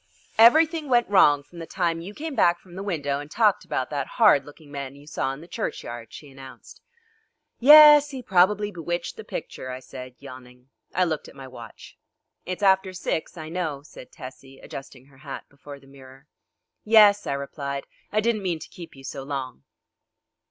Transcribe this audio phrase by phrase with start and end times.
[0.39, 3.91] "Everything went wrong from the time you came back from the window and talked about
[3.91, 6.81] that horrid looking man you saw in the churchyard," she announced.
[7.59, 10.71] "Yes, he probably bewitched the picture," I said, yawning.
[10.95, 11.99] I looked at my watch.
[12.47, 16.25] "It's after six, I know," said Tessie, adjusting her hat before the mirror.
[16.83, 19.65] "Yes," I replied, "I didn't mean to keep you so long."